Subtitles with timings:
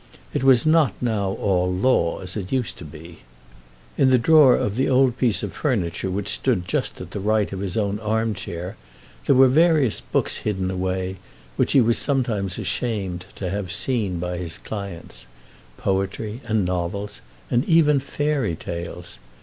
[0.33, 3.19] It was not now all law, as it used to be.
[3.99, 7.45] In the drawer of the old piece of furniture which stood just at the right
[7.47, 8.77] hand of his own arm chair
[9.27, 11.17] there were various books hidden away,
[11.55, 15.27] which he was sometimes ashamed to have seen by his clients,
[15.77, 17.21] poetry and novels
[17.51, 19.19] and even fairy tales.